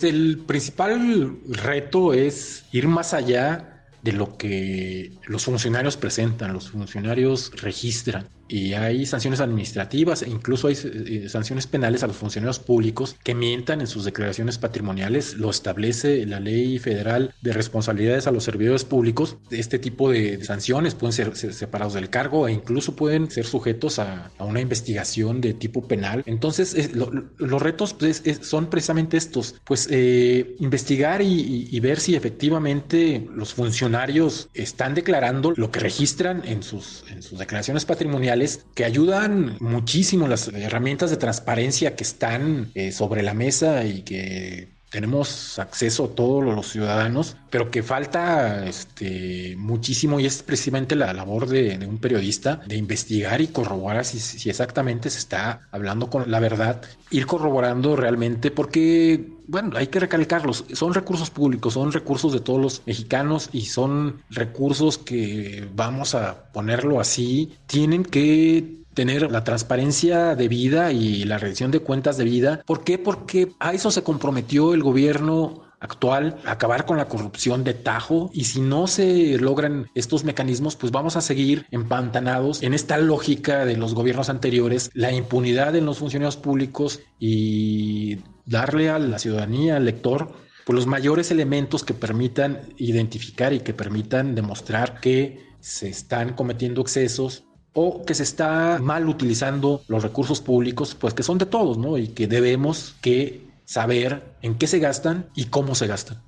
El 0.00 0.38
principal 0.46 1.38
reto 1.48 2.12
es 2.12 2.64
ir 2.70 2.86
más 2.86 3.14
allá 3.14 3.86
de 4.02 4.12
lo 4.12 4.36
que 4.36 5.12
los 5.26 5.44
funcionarios 5.44 5.96
presentan, 5.96 6.52
los 6.52 6.70
funcionarios 6.70 7.50
registran 7.60 8.28
y 8.48 8.72
hay 8.72 9.04
sanciones 9.06 9.40
administrativas 9.40 10.22
e 10.22 10.30
incluso 10.30 10.68
hay 10.68 10.76
eh, 10.82 11.28
sanciones 11.28 11.66
penales 11.66 12.02
a 12.02 12.06
los 12.06 12.16
funcionarios 12.16 12.58
públicos 12.58 13.16
que 13.22 13.34
mientan 13.34 13.80
en 13.80 13.86
sus 13.86 14.04
declaraciones 14.04 14.58
patrimoniales. 14.58 15.34
Lo 15.34 15.50
establece 15.50 16.24
la 16.26 16.40
ley 16.40 16.78
federal 16.78 17.34
de 17.42 17.52
responsabilidades 17.52 18.26
a 18.26 18.32
los 18.32 18.44
servidores 18.44 18.84
públicos. 18.84 19.36
Este 19.50 19.78
tipo 19.78 20.10
de 20.10 20.42
sanciones 20.44 20.94
pueden 20.94 21.12
ser, 21.12 21.36
separados 21.36 21.94
del 21.94 22.10
cargo 22.10 22.48
e 22.48 22.52
incluso 22.52 22.96
pueden 22.96 23.30
ser 23.30 23.44
sujetos 23.44 23.98
a, 23.98 24.30
una 24.38 24.60
investigación 24.60 25.40
de 25.40 25.52
tipo 25.52 25.86
penal. 25.86 26.22
Entonces, 26.26 26.90
los 26.94 27.62
retos 27.62 27.92
pues, 27.92 28.22
son 28.40 28.70
precisamente 28.70 29.16
estos, 29.16 29.56
pues 29.64 29.88
eh, 29.90 30.56
investigar 30.58 31.20
y, 31.22 31.78
ver 31.78 32.00
si 32.00 32.16
efectivamente 32.16 33.28
los 33.32 33.54
funcionarios 33.54 34.48
están 34.52 34.94
declarando 34.94 35.52
lo 35.54 35.70
que 35.70 35.78
registran 35.78 36.42
en 36.44 36.64
sus, 36.64 37.04
en 37.08 37.22
sus 37.22 37.38
declaraciones 37.38 37.84
patrimoniales 37.84 38.37
que 38.74 38.84
ayudan 38.84 39.56
muchísimo 39.60 40.28
las 40.28 40.48
herramientas 40.48 41.10
de 41.10 41.16
transparencia 41.16 41.96
que 41.96 42.04
están 42.04 42.70
eh, 42.74 42.92
sobre 42.92 43.22
la 43.22 43.34
mesa 43.34 43.84
y 43.84 44.02
que 44.02 44.78
tenemos 44.90 45.58
acceso 45.58 46.06
a 46.06 46.14
todos 46.14 46.44
los 46.44 46.68
ciudadanos, 46.68 47.36
pero 47.50 47.70
que 47.70 47.82
falta 47.82 48.66
este, 48.66 49.54
muchísimo 49.56 50.18
y 50.18 50.26
es 50.26 50.42
precisamente 50.42 50.96
la 50.96 51.12
labor 51.12 51.46
de, 51.46 51.78
un 51.86 51.98
periodista 51.98 52.60
de 52.66 52.76
investigar 52.76 53.40
y 53.40 53.48
corroborar 53.48 54.04
si, 54.04 54.18
si, 54.18 54.48
exactamente 54.48 55.10
se 55.10 55.18
está 55.18 55.60
hablando 55.70 56.08
con 56.08 56.30
la 56.30 56.40
verdad, 56.40 56.82
ir 57.10 57.26
corroborando 57.26 57.96
realmente 57.96 58.50
porque, 58.50 59.28
bueno, 59.48 59.76
hay 59.76 59.86
que 59.86 59.98
recalcarlos, 59.98 60.66
son 60.74 60.92
recursos 60.94 61.30
públicos, 61.30 61.72
son 61.74 61.90
recursos 61.90 62.32
de 62.32 62.40
todos 62.40 62.60
los 62.60 62.82
mexicanos 62.86 63.48
y 63.52 63.62
son 63.62 64.22
recursos 64.30 64.98
que, 64.98 65.66
vamos 65.74 66.14
a 66.14 66.52
ponerlo 66.52 67.00
así, 67.00 67.54
tienen 67.66 68.04
que 68.04 68.78
tener 68.92 69.30
la 69.30 69.44
transparencia 69.44 70.34
de 70.34 70.48
vida 70.48 70.92
y 70.92 71.24
la 71.24 71.38
rendición 71.38 71.70
de 71.70 71.80
cuentas 71.80 72.18
de 72.18 72.24
vida. 72.24 72.62
¿Por 72.66 72.84
qué? 72.84 72.98
Porque 72.98 73.52
a 73.58 73.72
eso 73.72 73.90
se 73.90 74.02
comprometió 74.02 74.74
el 74.74 74.82
gobierno 74.82 75.67
actual, 75.80 76.38
acabar 76.44 76.86
con 76.86 76.96
la 76.96 77.08
corrupción 77.08 77.64
de 77.64 77.74
tajo 77.74 78.30
y 78.32 78.44
si 78.44 78.60
no 78.60 78.86
se 78.86 79.38
logran 79.38 79.88
estos 79.94 80.24
mecanismos, 80.24 80.76
pues 80.76 80.92
vamos 80.92 81.16
a 81.16 81.20
seguir 81.20 81.66
empantanados 81.70 82.62
en 82.62 82.74
esta 82.74 82.98
lógica 82.98 83.64
de 83.64 83.76
los 83.76 83.94
gobiernos 83.94 84.28
anteriores, 84.28 84.90
la 84.94 85.12
impunidad 85.12 85.76
en 85.76 85.86
los 85.86 85.98
funcionarios 85.98 86.36
públicos 86.36 87.00
y 87.18 88.18
darle 88.46 88.90
a 88.90 88.98
la 88.98 89.18
ciudadanía, 89.18 89.76
al 89.76 89.84
lector, 89.84 90.32
pues 90.64 90.74
los 90.74 90.86
mayores 90.86 91.30
elementos 91.30 91.84
que 91.84 91.94
permitan 91.94 92.60
identificar 92.76 93.52
y 93.52 93.60
que 93.60 93.74
permitan 93.74 94.34
demostrar 94.34 95.00
que 95.00 95.48
se 95.60 95.88
están 95.88 96.34
cometiendo 96.34 96.80
excesos 96.80 97.44
o 97.72 98.04
que 98.04 98.14
se 98.14 98.22
está 98.22 98.78
mal 98.80 99.08
utilizando 99.08 99.82
los 99.88 100.02
recursos 100.02 100.40
públicos, 100.40 100.94
pues 100.94 101.14
que 101.14 101.22
son 101.22 101.38
de 101.38 101.46
todos, 101.46 101.78
¿no? 101.78 101.96
Y 101.96 102.08
que 102.08 102.26
debemos 102.26 102.96
que 103.00 103.47
saber 103.68 104.22
en 104.40 104.56
qué 104.56 104.66
se 104.66 104.78
gastan 104.78 105.26
y 105.34 105.44
cómo 105.44 105.74
se 105.74 105.86
gastan. 105.86 106.22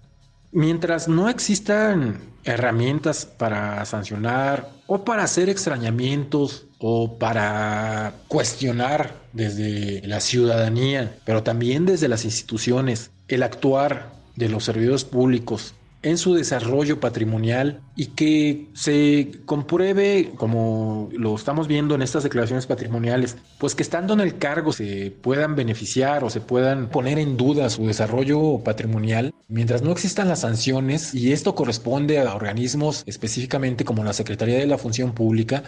Mientras 0.53 1.09
no 1.09 1.31
existan 1.31 2.21
herramientas 2.45 3.25
para 3.25 3.83
sancionar 3.87 4.69
o 4.87 5.05
para 5.05 5.23
hacer 5.23 5.49
extrañamientos 5.49 6.67
o 6.79 7.19
para 7.19 8.13
cuestionar 8.29 9.15
desde 9.33 10.07
la 10.07 10.21
ciudadanía, 10.21 11.17
pero 11.25 11.43
también 11.43 11.87
desde 11.87 12.09
las 12.09 12.27
instituciones, 12.27 13.11
el 13.29 13.43
actuar 13.43 14.13
de 14.37 14.51
los 14.51 14.65
servidores 14.65 15.05
públicos 15.05 15.75
en 16.03 16.17
su 16.17 16.35
desarrollo 16.35 16.99
patrimonial 16.99 17.83
y 17.95 18.07
que 18.07 18.69
se 18.73 19.33
compruebe, 19.45 20.33
como 20.37 21.11
lo 21.13 21.35
estamos 21.35 21.69
viendo 21.69 21.95
en 21.95 22.03
estas 22.03 22.23
declaraciones 22.23 22.67
patrimoniales, 22.67 23.37
pues 23.59 23.75
que 23.75 23.83
estando 23.83 24.15
en 24.15 24.21
el 24.21 24.39
cargo 24.39 24.73
se 24.73 25.13
puedan 25.21 25.57
beneficiar 25.57 26.25
o 26.25 26.31
se 26.31 26.41
puedan 26.41 26.89
poner 26.89 27.19
en 27.19 27.37
duda 27.37 27.69
su 27.69 27.87
desarrollo 27.87 28.61
patrimonial, 28.65 29.35
mientras 29.49 29.83
no 29.83 29.93
existan 29.93 30.29
las 30.29 30.41
sanciones, 30.41 31.15
y 31.15 31.33
esto 31.33 31.55
corresponde 31.55 32.19
a 32.19 32.35
organismos 32.35 33.03
específicamente 33.07 33.85
como 33.85 34.03
la 34.03 34.15
Secretaría 34.15 34.59
de 34.59 34.67
la 34.67 34.79
Función 34.79 35.13
Pública, 35.13 35.65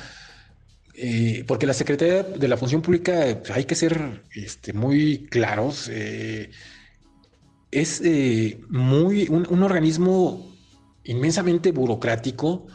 eh, 0.95 1.45
porque 1.47 1.67
la 1.67 1.75
Secretaría 1.75 2.23
de 2.23 2.49
la 2.49 2.57
Función 2.57 2.81
Pública 2.81 3.39
pues, 3.39 3.51
hay 3.51 3.65
que 3.65 3.75
ser 3.75 4.23
este, 4.35 4.73
muy 4.73 5.27
claros. 5.31 5.89
Eh, 5.91 6.51
es 7.73 8.03
eh, 8.05 8.61
muy 8.69 9.27
un, 9.29 9.63
organismo 9.63 10.55
inmensamente 11.05 11.73
burocrático 11.73 12.67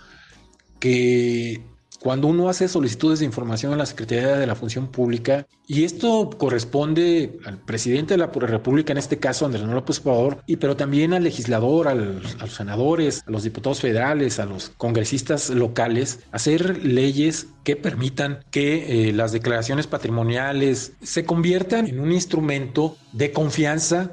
que 0.80 1.62
cuando 2.00 2.28
uno 2.28 2.50
hace 2.50 2.68
solicitudes 2.68 3.20
de 3.20 3.26
información 3.26 3.74
a 3.74 3.76
la 3.76 3.86
Secretaría 3.86 4.38
de 4.38 4.46
la 4.48 4.56
Función 4.56 4.88
Pública, 4.88 5.48
y 5.68 5.84
esto 5.84 6.30
corresponde 6.38 7.40
al 7.46 7.58
presidente 7.60 8.14
de 8.14 8.20
la 8.20 8.28
República, 8.28 8.92
en 8.92 9.00
este 9.00 9.18
caso 9.18 9.46
Andrés 9.46 9.64
Manuel 9.64 9.80
López 9.80 10.00
Obrador, 10.04 10.44
y 10.46 10.58
pero 10.58 10.78
también 10.78 11.14
al 11.14 11.24
legislador, 11.24 11.88
a 11.88 11.96
los 11.96 12.54
senadores, 12.54 13.24
a 13.28 13.32
los 13.32 13.44
diputados 13.44 13.82
federales, 13.82 14.40
a 14.40 14.46
los 14.46 14.70
congresistas 14.78 15.50
locales, 15.50 16.20
hacer 16.32 16.86
leyes 16.86 17.48
que 17.64 17.76
permitan 17.76 18.40
que 18.52 19.10
eh, 19.10 19.14
las 19.14 19.32
declaraciones 19.32 19.88
patrimoniales 19.88 20.94
se 21.02 21.26
conviertan 21.26 21.88
en 21.88 22.00
un 22.00 22.12
instrumento 22.12 22.96
de 23.12 23.32
confianza 23.32 24.12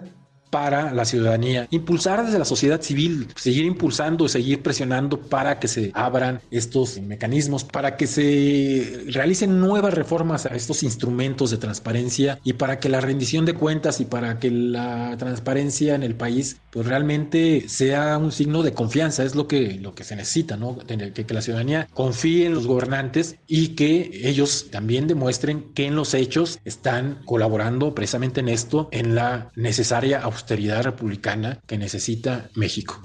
para 0.55 0.93
la 0.93 1.05
ciudadanía, 1.05 1.67
impulsar 1.73 2.25
desde 2.25 2.39
la 2.39 2.45
sociedad 2.45 2.81
civil, 2.81 3.27
seguir 3.35 3.65
impulsando, 3.65 4.29
seguir 4.29 4.63
presionando 4.63 5.21
para 5.21 5.59
que 5.59 5.67
se 5.67 5.91
abran 5.95 6.43
estos 6.53 7.01
mecanismos, 7.01 7.65
para 7.65 7.97
que 7.97 8.07
se 8.07 9.03
realicen 9.09 9.59
nuevas 9.59 9.95
reformas 9.95 10.47
a 10.47 10.55
estos 10.55 10.85
instrumentos 10.85 11.51
de 11.51 11.57
transparencia 11.57 12.39
y 12.45 12.53
para 12.53 12.79
que 12.79 12.89
la 12.89 13.01
rendición 13.01 13.45
de 13.45 13.55
cuentas 13.55 14.01
y 14.01 14.05
para 14.05 14.39
que 14.39 14.53
la 14.53 15.17
transparencia 15.19 15.97
en 15.97 16.05
el 16.05 16.15
país 16.15 16.59
pues 16.71 16.87
realmente 16.87 17.69
sea 17.69 18.17
un 18.17 18.31
signo 18.31 18.63
de 18.63 18.75
confianza, 18.75 19.25
es 19.25 19.35
lo 19.35 19.49
que, 19.49 19.81
lo 19.81 19.97
que 19.97 20.05
se 20.05 20.15
necesita, 20.15 20.57
¿no? 20.57 20.79
Que, 20.79 21.13
que 21.13 21.35
la 21.35 21.43
ciudadanía 21.43 21.89
confíe 21.93 22.47
en 22.47 22.55
los 22.55 22.69
gobernantes 22.69 23.37
y 23.49 23.71
que 23.71 24.21
ellos 24.23 24.69
también 24.71 25.09
demuestren 25.09 25.73
que 25.75 25.87
en 25.87 25.97
los 25.97 26.15
hechos 26.15 26.61
están 26.65 27.23
colaborando 27.25 27.93
precisamente 27.93 28.39
en 28.39 28.49
esto, 28.49 28.89
en 28.93 29.17
la 29.17 29.51
necesaria 29.57 30.21
austeridad 30.21 30.44
austeridad 30.45 30.83
republicana 30.83 31.59
que 31.67 31.79
necesita 31.79 32.51
México. 32.55 33.01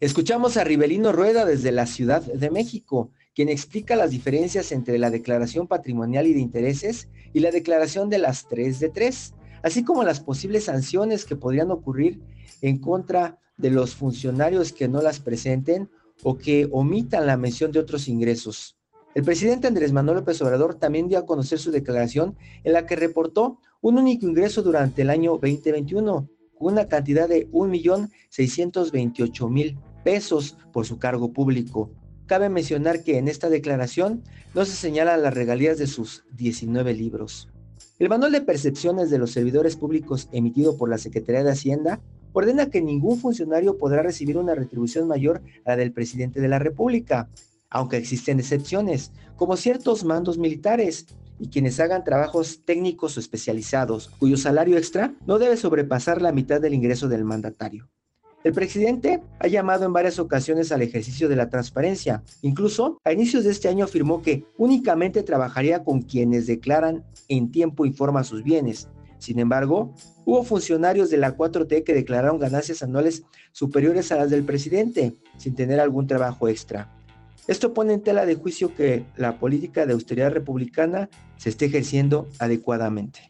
Escuchamos 0.00 0.58
a 0.58 0.64
Rivelino 0.64 1.12
Rueda 1.12 1.46
desde 1.46 1.72
la 1.72 1.86
Ciudad 1.86 2.20
de 2.20 2.50
México, 2.50 3.10
quien 3.34 3.48
explica 3.48 3.96
las 3.96 4.10
diferencias 4.10 4.72
entre 4.72 4.98
la 4.98 5.10
declaración 5.10 5.66
patrimonial 5.66 6.26
y 6.26 6.34
de 6.34 6.40
intereses 6.40 7.08
y 7.32 7.40
la 7.40 7.50
declaración 7.50 8.10
de 8.10 8.18
las 8.18 8.46
3 8.48 8.80
de 8.80 8.88
3, 8.88 9.34
así 9.62 9.84
como 9.84 10.04
las 10.04 10.20
posibles 10.20 10.64
sanciones 10.64 11.24
que 11.24 11.36
podrían 11.36 11.70
ocurrir 11.70 12.20
en 12.62 12.78
contra 12.78 13.38
de 13.56 13.70
los 13.70 13.94
funcionarios 13.94 14.72
que 14.72 14.88
no 14.88 15.00
las 15.02 15.20
presenten 15.20 15.88
o 16.22 16.36
que 16.38 16.68
omitan 16.70 17.26
la 17.26 17.36
mención 17.36 17.72
de 17.72 17.80
otros 17.80 18.08
ingresos. 18.08 18.76
El 19.14 19.24
presidente 19.24 19.66
Andrés 19.66 19.92
Manuel 19.92 20.18
López 20.18 20.40
Obrador 20.40 20.76
también 20.76 21.08
dio 21.08 21.18
a 21.18 21.26
conocer 21.26 21.58
su 21.58 21.72
declaración 21.72 22.36
en 22.62 22.74
la 22.74 22.86
que 22.86 22.94
reportó 22.94 23.58
un 23.80 23.98
único 23.98 24.24
ingreso 24.26 24.62
durante 24.62 25.02
el 25.02 25.10
año 25.10 25.32
2021, 25.32 26.30
con 26.56 26.72
una 26.72 26.86
cantidad 26.86 27.28
de 27.28 27.50
1.628.000 27.50 29.76
pesos 30.04 30.56
por 30.72 30.86
su 30.86 30.98
cargo 30.98 31.32
público. 31.32 31.90
Cabe 32.26 32.48
mencionar 32.48 33.02
que 33.02 33.18
en 33.18 33.26
esta 33.26 33.50
declaración 33.50 34.22
no 34.54 34.64
se 34.64 34.76
señalan 34.76 35.22
las 35.22 35.34
regalías 35.34 35.78
de 35.78 35.88
sus 35.88 36.22
19 36.36 36.94
libros. 36.94 37.49
El 38.00 38.08
manual 38.08 38.32
de 38.32 38.40
percepciones 38.40 39.10
de 39.10 39.18
los 39.18 39.30
servidores 39.30 39.76
públicos 39.76 40.30
emitido 40.32 40.78
por 40.78 40.88
la 40.88 40.96
Secretaría 40.96 41.44
de 41.44 41.50
Hacienda 41.50 42.00
ordena 42.32 42.70
que 42.70 42.80
ningún 42.80 43.18
funcionario 43.18 43.76
podrá 43.76 44.02
recibir 44.02 44.38
una 44.38 44.54
retribución 44.54 45.06
mayor 45.06 45.42
a 45.66 45.72
la 45.72 45.76
del 45.76 45.92
presidente 45.92 46.40
de 46.40 46.48
la 46.48 46.58
República, 46.58 47.28
aunque 47.68 47.98
existen 47.98 48.40
excepciones, 48.40 49.12
como 49.36 49.58
ciertos 49.58 50.02
mandos 50.02 50.38
militares 50.38 51.08
y 51.38 51.48
quienes 51.48 51.78
hagan 51.78 52.02
trabajos 52.02 52.62
técnicos 52.64 53.18
o 53.18 53.20
especializados, 53.20 54.08
cuyo 54.18 54.38
salario 54.38 54.78
extra 54.78 55.14
no 55.26 55.38
debe 55.38 55.58
sobrepasar 55.58 56.22
la 56.22 56.32
mitad 56.32 56.58
del 56.58 56.72
ingreso 56.72 57.06
del 57.06 57.26
mandatario. 57.26 57.90
El 58.42 58.54
presidente 58.54 59.22
ha 59.38 59.48
llamado 59.48 59.84
en 59.84 59.92
varias 59.92 60.18
ocasiones 60.18 60.72
al 60.72 60.80
ejercicio 60.80 61.28
de 61.28 61.36
la 61.36 61.50
transparencia. 61.50 62.22
Incluso 62.40 62.98
a 63.04 63.12
inicios 63.12 63.44
de 63.44 63.50
este 63.50 63.68
año 63.68 63.84
afirmó 63.84 64.22
que 64.22 64.44
únicamente 64.56 65.22
trabajaría 65.22 65.84
con 65.84 66.00
quienes 66.00 66.46
declaran 66.46 67.04
en 67.28 67.52
tiempo 67.52 67.84
y 67.84 67.92
forma 67.92 68.24
sus 68.24 68.42
bienes. 68.42 68.88
Sin 69.18 69.38
embargo, 69.38 69.94
hubo 70.24 70.42
funcionarios 70.42 71.10
de 71.10 71.18
la 71.18 71.36
4T 71.36 71.84
que 71.84 71.92
declararon 71.92 72.38
ganancias 72.38 72.82
anuales 72.82 73.24
superiores 73.52 74.10
a 74.10 74.16
las 74.16 74.30
del 74.30 74.44
presidente, 74.44 75.14
sin 75.36 75.54
tener 75.54 75.78
algún 75.78 76.06
trabajo 76.06 76.48
extra. 76.48 76.90
Esto 77.46 77.74
pone 77.74 77.92
en 77.92 78.02
tela 78.02 78.24
de 78.24 78.36
juicio 78.36 78.74
que 78.74 79.04
la 79.16 79.38
política 79.38 79.84
de 79.84 79.92
austeridad 79.92 80.32
republicana 80.32 81.10
se 81.36 81.50
esté 81.50 81.66
ejerciendo 81.66 82.26
adecuadamente. 82.38 83.29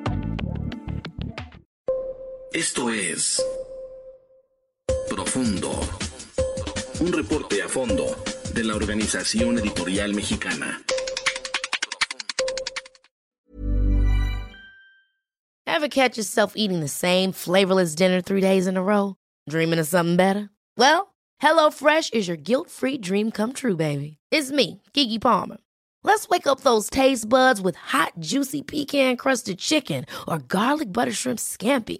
Esto 2.53 2.89
es 2.89 3.41
Profundo. 5.07 5.71
Un 6.99 7.13
reporte 7.13 7.61
a 7.61 7.69
fondo 7.69 8.13
de 8.53 8.65
la 8.65 8.75
Organización 8.75 9.57
Editorial 9.57 10.13
Mexicana. 10.13 10.83
Ever 15.65 15.87
catch 15.87 16.17
yourself 16.17 16.51
eating 16.57 16.81
the 16.81 16.89
same 16.89 17.31
flavorless 17.31 17.95
dinner 17.95 18.19
three 18.19 18.41
days 18.41 18.67
in 18.67 18.75
a 18.75 18.83
row? 18.83 19.15
Dreaming 19.47 19.79
of 19.79 19.87
something 19.87 20.17
better? 20.17 20.49
Well, 20.75 21.15
HelloFresh 21.41 22.13
is 22.13 22.27
your 22.27 22.35
guilt-free 22.35 22.97
dream 22.97 23.31
come 23.31 23.53
true, 23.53 23.77
baby. 23.77 24.17
It's 24.29 24.51
me, 24.51 24.81
Kiki 24.91 25.19
Palmer. 25.19 25.57
Let's 26.03 26.27
wake 26.27 26.47
up 26.47 26.61
those 26.61 26.89
taste 26.89 27.29
buds 27.29 27.61
with 27.61 27.77
hot, 27.77 28.11
juicy 28.19 28.61
pecan-crusted 28.61 29.57
chicken 29.57 30.05
or 30.27 30.39
garlic 30.39 30.91
butter 30.91 31.13
shrimp 31.13 31.39
scampi. 31.39 31.99